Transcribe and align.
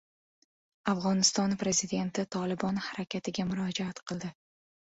Afg‘oniston 0.93 1.53
prezidenti 1.65 2.27
«Tolibon» 2.39 2.83
harakatiga 2.89 3.49
murojaat 3.53 4.05
qildi 4.09 4.35